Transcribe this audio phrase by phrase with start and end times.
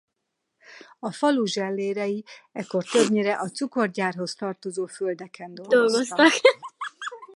[0.99, 6.31] A falu zsellérei ekkor többnyire a cukorgyárhoz tartozó földeken dolgoztak.